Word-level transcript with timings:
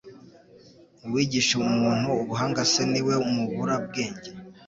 Uwigisha 1.05 1.55
muntu 1.79 2.09
ubuhanga 2.21 2.61
se 2.71 2.81
ni 2.91 3.01
we 3.05 3.13
mubura 3.33 3.75
bwenge? 3.85 4.29